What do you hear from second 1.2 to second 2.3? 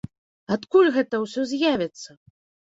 ўсё з'явіцца?